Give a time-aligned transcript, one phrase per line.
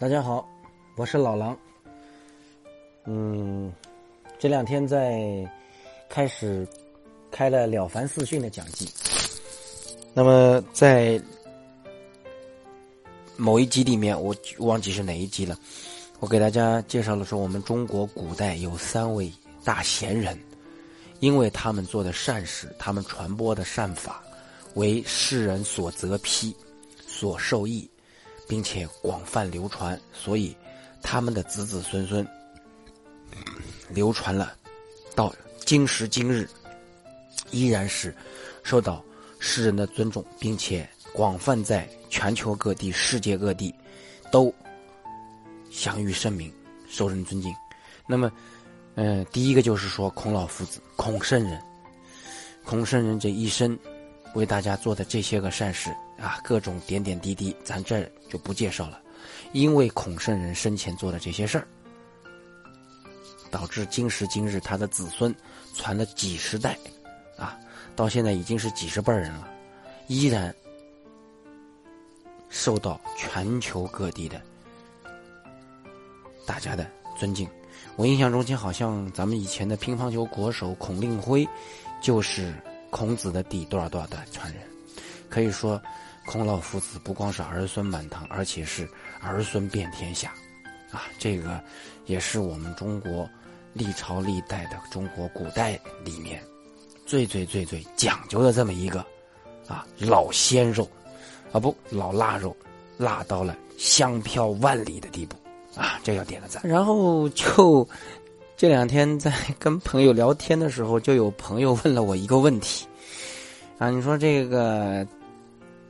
[0.00, 0.48] 大家好，
[0.96, 1.54] 我是老狼。
[3.04, 3.70] 嗯，
[4.38, 5.46] 这两天在
[6.08, 6.66] 开始
[7.30, 8.88] 开了《了凡四训》的讲记。
[10.14, 11.20] 那么在
[13.36, 15.54] 某一集里面，我忘记是哪一集了，
[16.18, 19.30] 我给大家介绍了说，我们中国古代有三位
[19.64, 20.40] 大贤人，
[21.18, 24.22] 因为他们做的善事，他们传播的善法，
[24.76, 26.56] 为世人所责批，
[27.06, 27.86] 所受益。
[28.50, 30.56] 并且广泛流传，所以
[31.00, 32.26] 他们的子子孙孙
[33.88, 34.54] 流传了
[35.14, 35.32] 到
[35.64, 36.48] 今时今日，
[37.52, 38.12] 依然是
[38.64, 39.04] 受到
[39.38, 43.72] 世人的尊重，并且广泛在全球各地、世界各地
[44.32, 44.52] 都
[45.70, 46.52] 享誉盛名，
[46.88, 47.54] 受人尊敬。
[48.08, 48.32] 那么，
[48.96, 51.62] 嗯，第一个就是说孔老夫子，孔圣人，
[52.64, 53.78] 孔圣人这一生
[54.34, 55.94] 为大家做的这些个善事。
[56.20, 59.00] 啊，各种点点滴滴，咱这就不介绍了。
[59.52, 61.66] 因为孔圣人生前做的这些事儿，
[63.50, 65.34] 导致今时今日他的子孙
[65.74, 66.78] 传了几十代，
[67.36, 67.58] 啊，
[67.96, 69.48] 到现在已经是几十辈人了，
[70.08, 70.54] 依然
[72.48, 74.40] 受到全球各地的
[76.46, 76.86] 大家的
[77.18, 77.48] 尊敬。
[77.96, 81.48] 我印象中间好像咱们以前的乒乓球国手孔令辉，
[82.00, 82.54] 就是
[82.90, 84.62] 孔子的第多少多少代传人，
[85.30, 85.80] 可以说。
[86.26, 88.88] 孔老夫子不光是儿孙满堂，而且是
[89.20, 90.32] 儿孙遍天下，
[90.92, 91.60] 啊，这个
[92.06, 93.28] 也是我们中国
[93.72, 96.40] 历朝历代的中国古代里面
[97.04, 99.04] 最最最最讲究的这么一个
[99.66, 100.88] 啊老鲜肉，
[101.50, 102.54] 啊不老腊肉，
[102.96, 105.34] 辣到了香飘万里的地步
[105.74, 106.62] 啊，这要点个赞。
[106.64, 107.88] 然后就
[108.56, 112.86] 这两天在跟朋友聊天的时候，就有朋友问了我一个问题，
[113.78, 115.04] 啊，你说这个。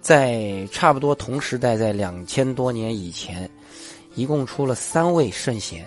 [0.01, 3.49] 在差不多同时代，在两千多年以前，
[4.15, 5.87] 一共出了三位圣贤，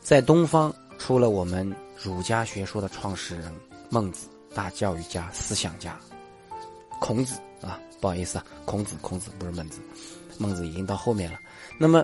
[0.00, 1.70] 在东方出了我们
[2.02, 3.52] 儒家学说的创始人
[3.90, 6.00] 孟子，大教育家、思想家，
[6.98, 9.80] 孔子啊，不好意思啊，孔子，孔子不是孟子，
[10.38, 11.38] 孟子已经到后面了。
[11.78, 12.02] 那么，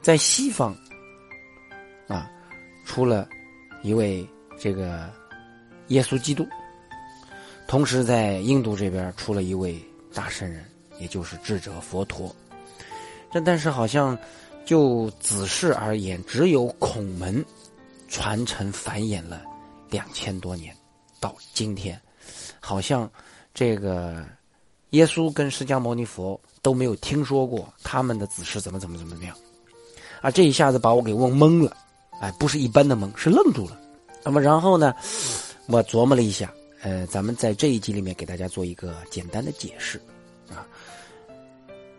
[0.00, 0.74] 在西方，
[2.08, 2.30] 啊，
[2.86, 3.28] 出了
[3.82, 4.26] 一位
[4.58, 5.10] 这个
[5.88, 6.48] 耶稣基督，
[7.68, 9.78] 同时在印度这边出了一位。
[10.14, 10.64] 大圣人，
[10.98, 12.34] 也就是智者佛陀。
[13.32, 14.18] 这但是好像
[14.64, 17.44] 就子世而言，只有孔门
[18.08, 19.42] 传承繁衍了
[19.88, 20.74] 两千多年，
[21.20, 22.00] 到今天，
[22.58, 23.10] 好像
[23.54, 24.24] 这个
[24.90, 29.36] 耶稣跟释迦牟尼佛都没有听说过他们的子嗣怎么怎么怎么样。
[30.20, 31.76] 啊，这一下子把我给问懵了，
[32.20, 33.80] 哎，不是一般的懵，是愣住了。
[34.22, 34.92] 那么然后呢，
[35.66, 36.52] 我琢磨了一下。
[36.82, 40.00] 呃，咱们在这一集里面给大家做一个简单的解释，
[40.48, 40.66] 啊，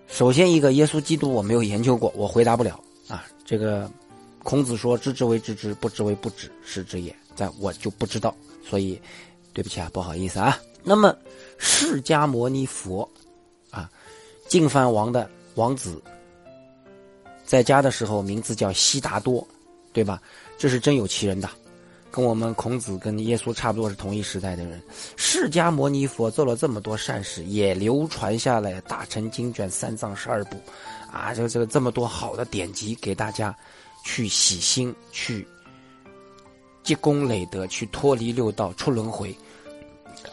[0.07, 3.27] 首先一个耶稣基督我没有研究过，我回答不了啊。
[3.45, 3.89] 这个
[4.41, 7.15] 孔子说知之为知之，不知为不知，是知也。
[7.35, 8.35] 但我就不知道，
[8.67, 8.99] 所以
[9.53, 10.59] 对不起啊，不好意思啊。
[10.83, 11.15] 那么
[11.59, 13.07] 释迦牟尼佛
[13.69, 13.89] 啊，
[14.47, 16.01] 净饭王的王子，
[17.45, 19.47] 在家的时候名字叫悉达多，
[19.93, 20.21] 对吧？
[20.57, 21.47] 这是真有其人的。
[22.11, 24.81] 跟我们孔子跟耶稣差不多是同一时代的人，
[25.15, 30.57] 释迦牟尼佛做了这么多善事，也流传下来大成经卷三藏十二部，
[31.09, 33.55] 啊，这个这个这么多好的典籍给大家
[34.03, 35.47] 去洗心、去
[36.83, 39.33] 积功累德、去脱离六道、出轮回。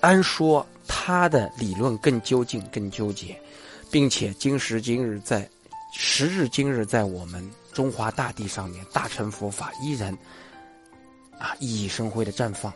[0.01, 3.41] 按说他的理论更究竟、更纠结，
[3.89, 5.49] 并且今时今日在
[5.93, 10.17] 时至今日在我们中华大地上面，大乘佛法依然。
[11.39, 12.73] 啊，熠熠生辉的绽放。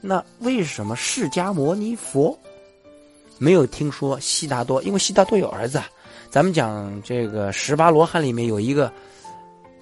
[0.00, 2.38] 那为什么释迦牟尼佛
[3.38, 4.82] 没有听说悉达多？
[4.82, 5.80] 因为悉达多有儿子。
[6.30, 8.92] 咱们讲这个十八罗汉里面有一个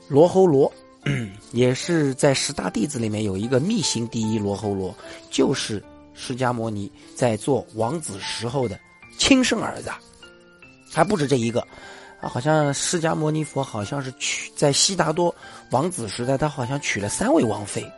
[0.08, 0.72] 罗睺罗，
[1.52, 4.94] 也是在十大弟子里面有一个密行第一罗睺罗，
[5.30, 5.82] 就是
[6.14, 8.78] 释迦牟尼在做王子时候的
[9.18, 9.90] 亲生儿子，
[10.90, 11.60] 还不止这一个。
[12.20, 15.32] 啊，好像释迦牟尼佛好像是娶在悉达多
[15.70, 17.88] 王子时代，他好像娶了三位王妃。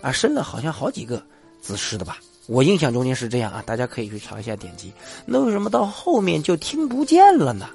[0.00, 1.22] 啊，生了好像好几个
[1.60, 2.18] 子嗣的吧？
[2.46, 4.92] 我印象中间是这样啊，大家可以去查一下典籍。
[5.26, 7.68] 那为什么到后面就听不见了呢？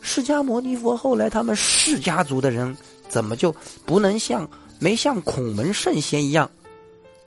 [0.00, 2.76] 释迦牟尼佛后来他们释家族的人
[3.08, 6.50] 怎么就不能像没像孔门圣贤一样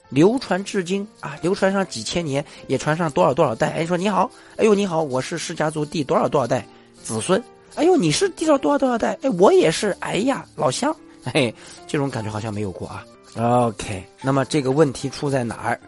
[0.09, 1.37] 流传至今啊？
[1.41, 3.69] 流传上几千年，也传上多少多少代？
[3.69, 6.67] 哎，说你好，哎呦你好，我是释家族第多少多少代
[7.01, 7.41] 子孙？
[7.75, 9.17] 哎呦你是第多少多少代？
[9.21, 10.95] 哎我也是，哎呀老乡，
[11.33, 11.53] 嘿，
[11.87, 13.05] 这种感觉好像没有过啊。
[13.35, 15.79] OK，那么这个问题出在哪儿？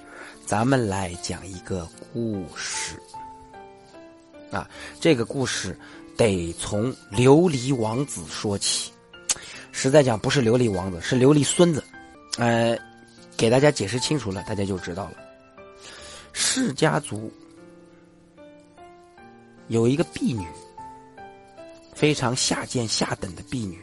[0.48, 3.00] 咱们来讲一个故事。
[4.52, 4.68] 啊，
[5.00, 5.78] 这个故事
[6.18, 8.92] 得从琉璃王子说起。
[9.72, 11.84] 实在讲，不是琉璃王子，是琉璃孙子。
[12.38, 12.78] 呃，
[13.38, 15.14] 给大家解释清楚了，大家就知道了。
[16.34, 17.32] 释家族
[19.68, 20.48] 有一个婢女，
[21.94, 23.80] 非常下贱下等的婢女。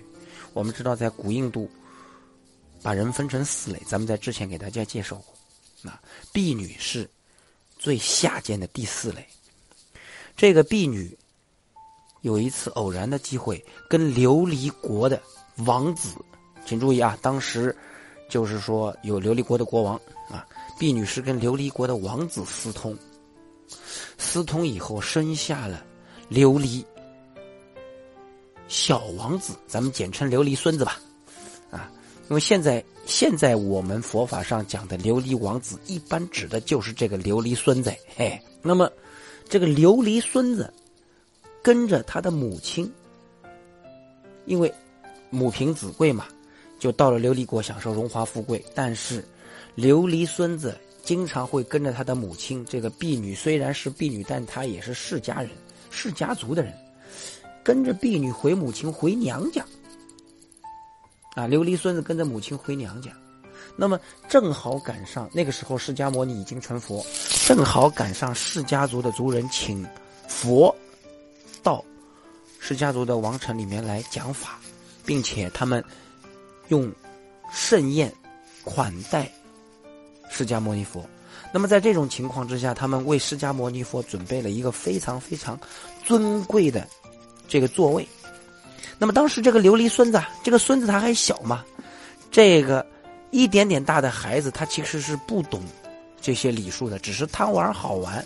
[0.53, 1.71] 我们知道，在古印度，
[2.83, 5.35] 把人分成四类，咱们在之前给大家介绍过。
[5.81, 5.97] 那
[6.33, 7.09] 婢女是
[7.79, 9.27] 最下贱的第四类。
[10.37, 11.17] 这个婢女
[12.23, 15.21] 有一次偶然的机会，跟琉璃国的
[15.67, 16.17] 王子，
[16.65, 17.77] 请注意啊，当时
[18.29, 19.95] 就是说有琉璃国的国王
[20.31, 20.47] 啊，
[20.79, 22.97] 婢女是跟琉璃国的王子私通，
[24.19, 25.85] 私通以后生下了
[26.31, 26.85] 琉璃
[28.69, 30.99] 小王子，咱们简称琉璃孙子吧，
[31.71, 31.93] 啊，
[32.33, 38.91] 因为现在现在我们佛法上讲的琉璃王子，一般指的就是这个琉璃孙子，嘿，那么。
[39.51, 40.73] 这个琉璃孙子
[41.63, 42.91] 跟着他的母亲，
[44.47, 44.73] 因为
[45.29, 46.27] 母凭子贵嘛，
[46.81, 48.65] 就到了琉璃国享受荣华富贵。
[48.75, 49.23] 但是
[49.77, 55.51] 琉璃孙子经常会跟着他的母亲，这个婢女虽然是婢女，但她也是世家人、
[55.91, 56.73] 世家族的人，
[57.63, 59.63] 跟着婢女回母亲回娘家。
[61.35, 63.11] 啊，琉璃孙子跟着母亲回娘家。
[63.75, 63.99] 那么
[64.29, 67.05] 正好赶上那个时候，释迦摩尼已经成佛，
[67.47, 69.87] 正好赶上释迦族的族人请
[70.29, 70.75] 佛
[71.63, 71.83] 到
[72.59, 74.61] 释迦族的王城里面来讲法，
[75.07, 75.83] 并且他们
[76.69, 76.93] 用
[77.51, 78.13] 盛宴
[78.63, 79.31] 款待
[80.29, 81.03] 释迦牟尼佛。
[81.51, 85.59] 那么在这种情况之下，他们为释迦牟尼佛准备了一个非常非常
[86.05, 86.87] 尊贵的
[87.49, 88.07] 这个座位。
[89.03, 91.65] 那么当时这个琉璃孙子，这个孙子他还小嘛，
[92.31, 92.87] 这个。
[93.33, 95.61] 一点点大的孩子，他其实是不懂
[96.21, 98.25] 这些礼数的，只是贪玩好玩，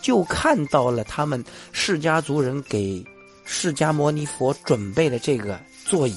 [0.00, 3.04] 就看到了他们释迦族人给
[3.44, 6.16] 释迦摩尼佛准备的这个座椅，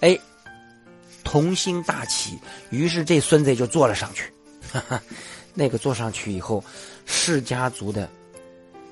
[0.00, 0.18] 哎，
[1.22, 2.36] 童心大起，
[2.70, 4.24] 于是这孙子就坐了上去。
[4.72, 5.00] 哈哈，
[5.54, 6.62] 那个坐上去以后，
[7.06, 8.10] 释迦族的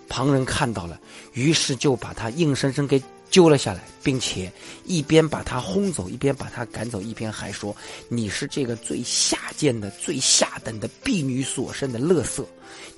[0.08, 0.98] 旁人看到了，
[1.32, 3.02] 于是就把他硬生生给。
[3.32, 4.52] 揪了下来，并且
[4.84, 7.74] 一边把他轰走，一边把他赶走，一边还说
[8.08, 12.46] ：“你是这个最下贱的、最下等的婢女所生的乐色，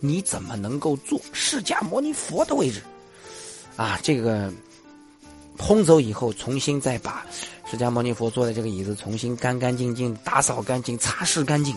[0.00, 2.82] 你怎么能够坐释迦牟尼佛的位置？”
[3.76, 4.52] 啊，这个
[5.56, 7.25] 轰走以后，重新再把
[7.70, 11.76] 释迦牟尼佛坐的这个椅子重新干干净净打扫干净、擦拭干净，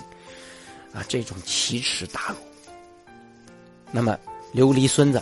[0.91, 2.35] 啊，这种奇耻大辱。
[3.91, 4.17] 那么
[4.51, 5.21] 琉璃孙子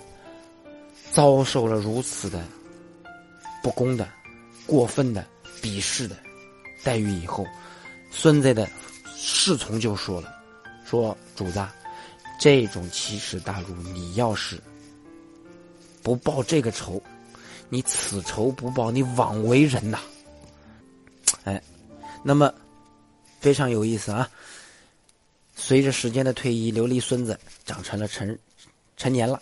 [1.12, 2.42] 遭受了如此的。
[3.66, 4.08] 不公的、
[4.68, 5.26] 过分的、
[5.60, 6.16] 鄙视的
[6.84, 7.44] 待遇以后，
[8.12, 8.70] 孙子的
[9.18, 10.40] 侍从就说了
[10.86, 11.66] ：“说主子，
[12.40, 14.62] 这种奇耻大辱，你要是
[16.04, 17.02] 不报这个仇，
[17.68, 20.00] 你此仇不报，你枉为人呐！”
[21.46, 21.60] 哎，
[22.22, 22.54] 那么
[23.40, 24.30] 非常有意思啊。
[25.56, 28.38] 随着时间的推移，琉璃孙子长成了成
[28.96, 29.42] 成年了。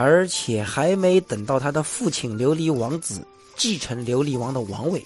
[0.00, 5.04] 而且还没等到他的父亲琉璃王子继承琉璃王的王位，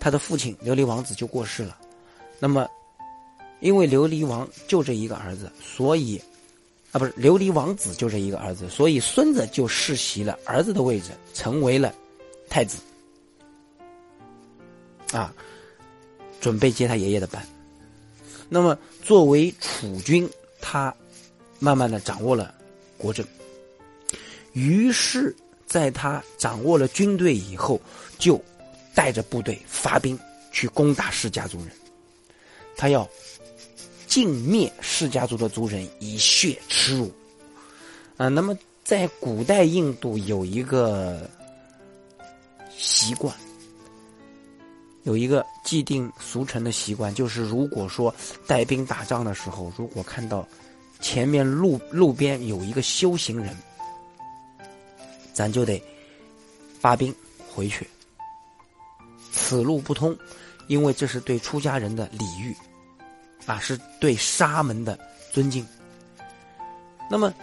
[0.00, 1.76] 他的父亲琉璃王子就过世了。
[2.40, 2.66] 那么，
[3.60, 6.18] 因为琉璃王就这一个儿子，所以
[6.92, 11.94] 啊，不是琉璃王子就这一个儿子，所以孙子就世袭了儿子的位置，成为了
[12.48, 12.78] 太子。
[15.12, 15.30] 啊，
[16.40, 17.46] 准备接他爷爷的班。
[18.48, 20.26] 那么，作为储君，
[20.58, 20.94] 他
[21.58, 22.54] 慢慢的掌握了
[22.96, 23.22] 国政。
[24.54, 25.34] 于是，
[25.66, 27.80] 在他掌握了军队以后，
[28.18, 28.40] 就
[28.94, 30.18] 带着部队发兵
[30.52, 31.68] 去攻打释迦族人。
[32.76, 33.08] 他要
[34.06, 37.12] 尽灭释迦族的族人，以血耻辱。
[38.16, 41.28] 啊，那么在古代印度有一个
[42.76, 43.34] 习惯，
[45.02, 48.14] 有一个既定俗成的习惯，就是如果说
[48.46, 50.46] 带兵打仗的时候，如果看到
[51.00, 53.56] 前面路路边有一个修行人。
[55.34, 55.82] 咱就得
[56.80, 57.12] 发兵
[57.52, 57.86] 回去，
[59.32, 60.16] 此路不通，
[60.68, 62.54] 因为这是对出家人的礼遇，
[63.44, 64.96] 啊，是对沙门的
[65.32, 65.66] 尊敬。
[67.10, 67.34] 那么，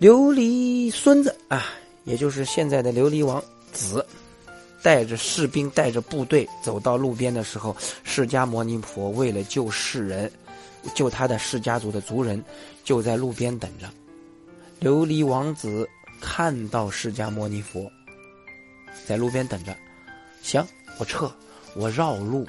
[0.00, 1.66] 琉璃孙子啊，
[2.04, 4.04] 也就是现在的琉璃王子，
[4.82, 10.30] 带着士兵、带着部队走到路边的时候，释迦牟尼佛为了救世人，
[10.94, 12.42] 救他的释迦族的族人，
[12.82, 13.88] 就在路边等着。
[14.80, 15.88] 琉璃王子。
[16.22, 17.90] 看到释迦摩尼佛
[19.06, 19.76] 在路边等着，
[20.40, 20.64] 行，
[20.98, 21.30] 我撤，
[21.74, 22.46] 我绕路，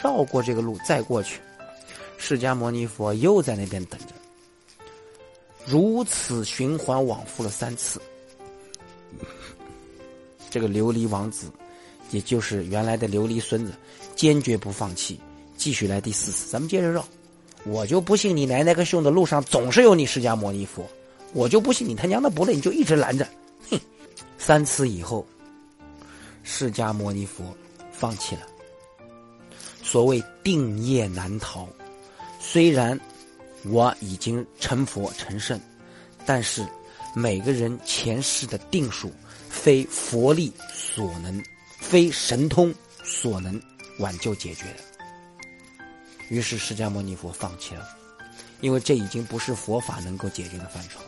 [0.00, 1.40] 绕过这个路再过去。
[2.16, 4.06] 释迦摩尼佛又在那边等着，
[5.66, 8.00] 如此循环往复了三次。
[10.48, 11.50] 这个琉璃王子，
[12.12, 13.72] 也就是原来的琉璃孙子，
[14.14, 15.20] 坚决不放弃，
[15.56, 16.48] 继续来第四次。
[16.48, 17.04] 咱们接着绕，
[17.64, 20.88] 我就不信你奶奶个兄的路上总是有你释迦摩尼佛，
[21.34, 23.28] 我就不信你他娘的不累，你就一直拦着。
[23.68, 23.78] 哼，
[24.38, 25.26] 三次以后，
[26.42, 27.54] 释迦牟尼佛
[27.92, 28.42] 放弃了。
[29.82, 31.68] 所谓定业难逃，
[32.40, 32.98] 虽然
[33.64, 35.60] 我已经成佛成圣，
[36.24, 36.66] 但是
[37.14, 39.12] 每个人前世的定数。
[39.56, 41.40] 非佛力所能，
[41.78, 42.74] 非神通
[43.04, 43.58] 所能
[44.00, 44.80] 挽救解决的。
[46.28, 47.86] 于是释迦牟尼佛放弃了，
[48.60, 50.98] 因为这已经不是佛法能够解决的范畴。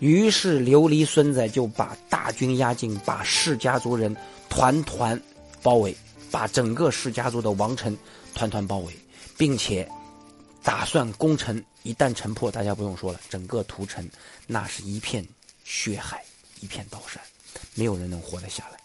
[0.00, 4.14] 于是琉璃孙子就把大军压境，把世家族人
[4.48, 5.20] 团团
[5.62, 5.96] 包围，
[6.30, 7.96] 把整个世家族的王城
[8.34, 8.92] 团团包围，
[9.38, 9.88] 并且
[10.62, 11.62] 打算攻城。
[11.82, 14.06] 一旦城破，大家不用说了，整个屠城
[14.46, 15.26] 那是一片
[15.64, 16.22] 血海。
[16.60, 17.22] 一片刀山，
[17.74, 18.78] 没有人能活得下来。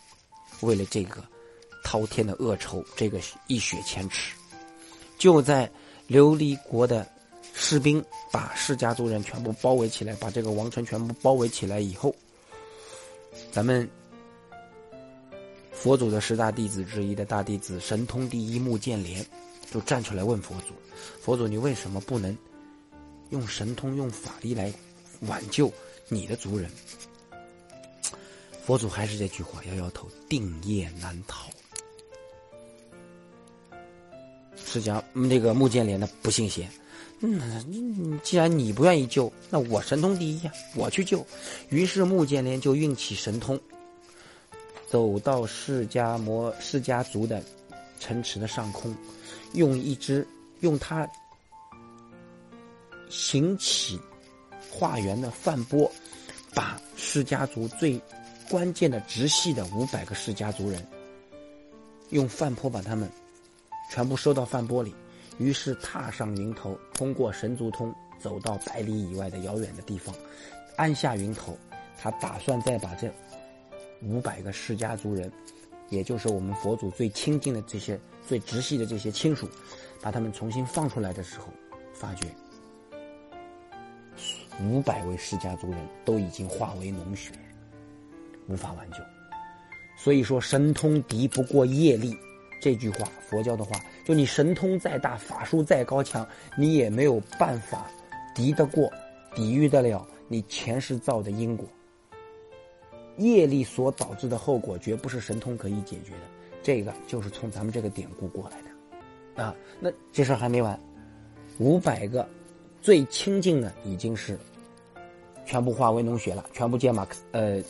[0.61, 1.21] 为了这个
[1.83, 4.33] 滔天的恶仇，这个一雪前耻，
[5.17, 5.69] 就在
[6.07, 7.05] 琉璃国的
[7.57, 12.13] 士兵把释家族人全部包围起来，把这个王城全部包围起来以后，
[13.51, 13.89] 咱们
[15.71, 19.25] 佛祖的十大弟子之一的大弟子神通第一木建连
[19.71, 20.73] 就站出来问佛祖
[21.21, 22.37] ：“佛祖，你为什么不能
[23.29, 24.71] 用神通、用法力来
[25.21, 25.71] 挽救
[26.09, 26.69] 你的族人？”
[28.63, 31.49] 佛祖还是这句话，摇摇头，定业难逃。
[34.65, 36.67] 释迦那个木建连呢不信邪，
[37.19, 41.25] 嗯，既然你不愿意救，那我神通第一呀，我去救。
[41.69, 43.59] 于是穆建连就运起神通，
[44.87, 47.43] 走到释迦摩释迦族的
[47.99, 48.95] 城池的上空，
[49.53, 50.27] 用一只
[50.59, 51.09] 用他
[53.09, 53.99] 行起
[54.69, 55.91] 化缘的饭钵，
[56.53, 58.01] 把释迦族最。
[58.47, 60.87] 关键的直系的五百个释家族人，
[62.11, 63.09] 用饭钵把他们
[63.89, 64.93] 全部收到饭钵里，
[65.37, 70.13] 于是踏上云头，通过神足通走到百里以外的遥远的地方，
[70.77, 71.57] 按下云头。
[71.97, 73.09] 他打算再把这
[74.01, 75.31] 五百个释家族人，
[75.89, 79.49] 也就是我们佛祖最亲近的这些最直系的这些亲属，
[80.01, 81.47] 把他们重新放出来的时候，
[81.93, 82.27] 发觉
[84.61, 87.31] 五百位释家族人都已经化为脓血。
[88.47, 88.97] 无法挽救，
[89.97, 92.15] 所以说神通敌不过业力
[92.59, 97.89] 这句话，佛教的话，就你神通再大，法术再高强，你也没有办法
[98.33, 98.91] 敌得过、
[99.33, 101.67] 抵御得了你前世造的因果。
[103.17, 106.21] 业力所导致的后果，绝不是神通可以解决的。
[106.63, 109.55] 这个就是从咱们这个典故过来的啊。
[109.79, 110.79] 那这事还没完，
[111.59, 112.27] 五百个
[112.81, 114.37] 最亲近的已经是
[115.45, 117.61] 全部化为脓血了，全部见马克思呃。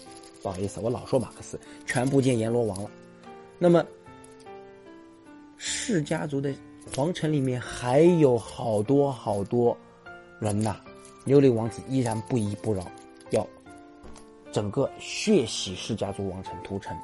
[0.42, 2.92] 不好意思，我老说马克思，全部见阎罗王了。
[3.58, 3.84] 那么，
[5.88, 6.51] 氏家族的
[6.96, 9.77] 皇城里面还有好多好多
[10.39, 10.77] 人呐。
[11.27, 12.84] 琉璃王子依然不依不饶，
[13.30, 13.48] 要
[14.51, 16.98] 整个血洗氏家族王城屠城。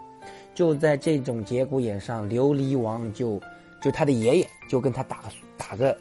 [0.55, 3.39] 就在这种节骨眼上，琉璃王就
[3.79, 5.25] 就他的爷爷就跟他打
[5.59, 5.95] 打个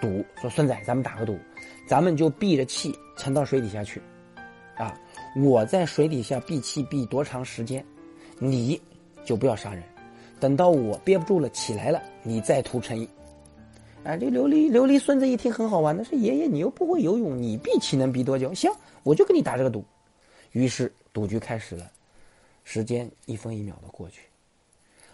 [0.00, 1.38] 赌，说孙子，咱们打个赌，
[1.86, 4.00] 咱们就闭着气沉到水底下去，
[4.74, 4.98] 啊。
[5.36, 7.84] 我在水底下闭气闭多长时间，
[8.38, 8.80] 你
[9.22, 9.82] 就不要杀人。
[10.38, 13.06] 等到我憋不住了起来了，你再涂成。
[14.04, 18.54] 哎，这琉璃琉璃孙子一听很好玩，他说：“爷爷，你又不会游泳，你闭气能闭多久？
[18.54, 18.70] 行，
[19.02, 19.84] 我就跟你打这个赌。”
[20.52, 21.90] 于是赌局开始了，
[22.62, 24.22] 时间一分一秒的过去，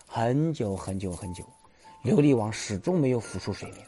[0.06, 1.42] 很久很久很久，
[2.04, 3.80] 琉璃王始终没有浮出水面。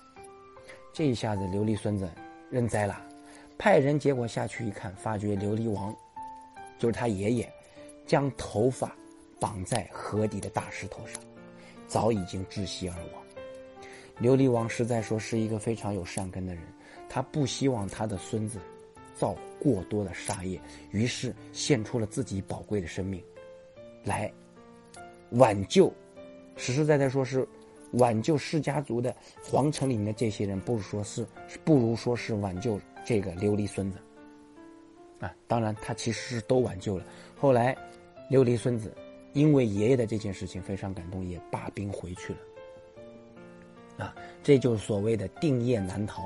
[0.93, 2.09] 这一下子，琉璃孙子
[2.50, 3.00] 认栽了，
[3.59, 5.95] 派人结果下去一看，发觉琉璃王。
[6.79, 7.53] 就是他爷爷，
[8.07, 8.97] 将头发
[9.45, 11.23] 绑在河底的大石头上，
[11.87, 13.23] 早已经窒息而亡。
[14.23, 16.65] 琉璃王实在说是一个非常有善根的人，
[17.11, 18.59] 他不希望他的孙子
[19.15, 20.59] 造过多的杀业，
[20.93, 23.23] 于是献出了自己宝贵的生命，
[24.03, 24.33] 来
[25.33, 25.93] 挽救。
[26.57, 27.47] 实实在在说是
[27.93, 31.27] 挽救释家族的皇城里面的这些人，不如说是
[31.67, 33.99] 不如说是挽救这个琉璃孙子。
[35.21, 37.05] 啊，当然，他其实是都挽救了。
[37.37, 37.77] 后来，
[38.31, 38.91] 琉璃孙子
[39.35, 42.38] 因为爷爷的这件事情非常感动，也罢兵回去了。
[44.07, 46.23] 啊，这就是所谓的定业难逃。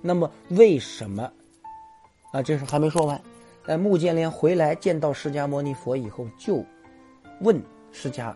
[0.00, 1.32] 那么，为什么？
[2.32, 3.20] 啊，这是还没说完。
[3.64, 6.64] 在穆建连回来见到释迦牟尼佛以后，就
[7.40, 7.60] 问
[7.92, 8.34] 释迦，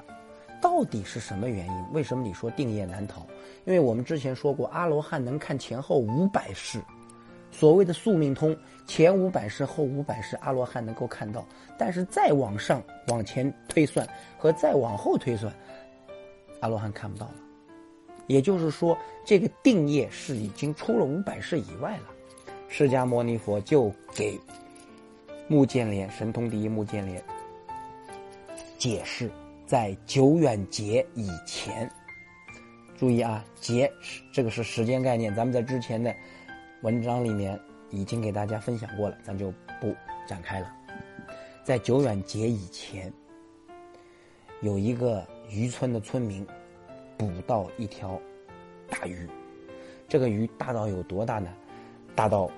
[0.62, 1.84] 到底是什么原因？
[1.92, 3.26] 为什么你说定业难逃？
[3.64, 6.80] 因为我们之前说过，阿罗汉能看前后五百世。
[7.50, 8.54] 所谓的宿命通，
[8.86, 11.46] 前五百世、后五百世，阿罗汉能够看到，
[11.78, 15.50] 但是再往上往前推算和再往后推算，
[16.60, 17.34] 阿罗汉看不到了。
[18.26, 22.04] 也就是说，这个定业是已经出了五百世以外了。
[22.68, 24.38] 释迦牟尼佛就给
[25.48, 27.22] 目犍连神通第一目犍连
[28.76, 29.30] 解释，
[29.64, 31.90] 在久远劫以前，
[32.98, 33.90] 注意啊，劫
[34.32, 36.14] 这个是时间概念，咱们在之前的。
[36.86, 37.58] 文章里面
[37.90, 39.92] 已经给大家分享过了，咱就不
[40.24, 40.72] 展开了。
[41.64, 43.12] 在久远节以前，
[44.60, 46.46] 有一个渔村的村民
[47.18, 48.16] 捕到一条
[48.88, 49.28] 大鱼，
[50.06, 51.52] 这个鱼大到有多大呢？
[52.14, 52.48] 大到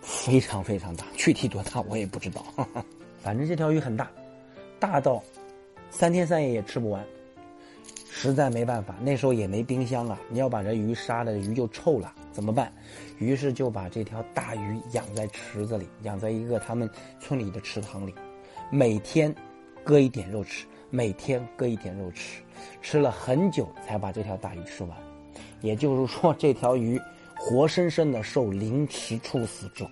[0.00, 2.44] 非常非常大，具体多大我也不知道。
[3.22, 4.10] 反正这条鱼很大，
[4.80, 5.22] 大到
[5.90, 7.06] 三天三夜也吃不完。
[8.10, 12.12] 实在没办法，那时候也没冰箱啊，你要把这鱼杀了，鱼就臭了。
[12.32, 12.72] 怎么办？
[13.18, 18.14] 于是就把这条大鱼养在池子里，养在一个他们村里的池塘里，
[18.70, 19.34] 每天
[19.84, 22.42] 割一点肉吃，每天割一点肉吃，
[22.80, 24.96] 吃了很久才把这条大鱼吃完。
[25.60, 27.00] 也就是说，这条鱼
[27.36, 29.90] 活生生的受凌迟处死之苦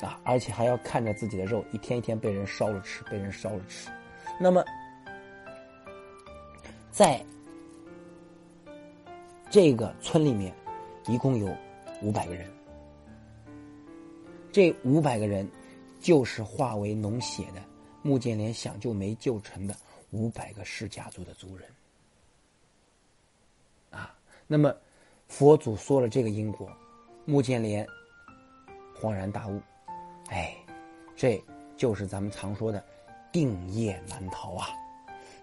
[0.00, 3.90] 啊，而且还要看着自己的肉一天一天被人烧了吃，被人烧了吃。
[4.40, 4.64] 那么，
[6.90, 7.22] 在
[9.50, 10.54] 这个村里面。
[11.08, 11.48] 一共有
[12.02, 12.46] 五百个人，
[14.52, 15.48] 这五百个人
[16.00, 17.62] 就是化为脓血的
[18.02, 19.74] 穆建连想救没救成的
[20.10, 21.66] 五百个释家族的族人
[23.90, 24.14] 啊。
[24.46, 24.74] 那么
[25.26, 26.70] 佛祖说了这个因果，
[27.24, 27.86] 穆建连
[29.00, 29.58] 恍然大悟，
[30.28, 30.54] 哎，
[31.16, 31.42] 这
[31.76, 32.84] 就是咱们常说的
[33.32, 34.68] 定业难逃啊。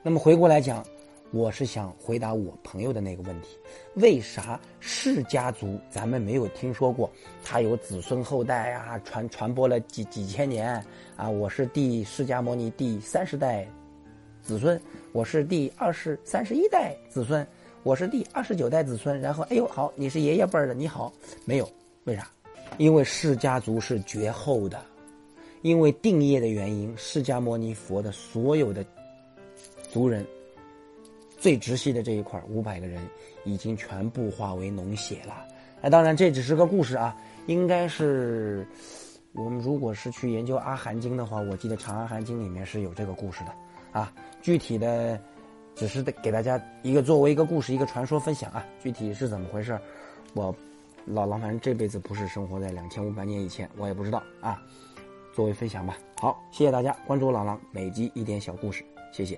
[0.03, 0.85] 那么回过来讲。
[1.31, 3.57] 我是想回答我朋友的那个问题：
[3.95, 7.11] 为啥释家族咱们没有听说过？
[7.43, 10.81] 他有子孙后代啊，传传播了几几千年
[11.17, 11.29] 啊！
[11.29, 13.67] 我是第释迦牟尼第三十代
[14.41, 14.79] 子孙，
[15.11, 17.45] 我是第二十三十一代子孙，
[17.83, 19.19] 我是第二十九代子孙。
[19.19, 21.11] 然后，哎呦，好，你是爷爷辈儿的，你好，
[21.43, 21.69] 没有？
[22.05, 22.25] 为啥？
[22.77, 24.79] 因为释家族是绝后的，
[25.63, 28.85] 因为定业的原因，释迦牟尼佛的所有的
[29.91, 30.25] 族人。
[31.45, 32.99] 最直系的这一块五百个人
[33.43, 35.45] 已经全部化为脓血了。
[35.79, 38.67] 那当然这只是个故事啊，应该是
[39.33, 43.53] 我们如果是去研究《阿含经》的话，我记得《长阿含经》里面是有这个故事的
[43.91, 44.11] 啊。
[44.41, 45.21] 具体的
[45.75, 48.65] 只是给大家一个作为一个故事、一个传说分享啊。
[48.81, 49.79] 具体是怎么回事，
[50.33, 50.51] 我
[51.05, 54.59] 老狼反正这辈子不是生活在两千五百年以前，我也不知道啊。
[55.35, 55.95] 作为分享吧。
[56.19, 59.37] 好，谢谢大家关注老狼，每集一点小故事，谢谢。